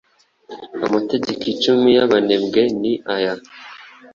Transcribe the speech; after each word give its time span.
Amategeko 0.85 1.43
icumi 1.53 1.87
y'abanebwe 1.97 2.61
ni 2.81 2.93
aya 3.13 3.33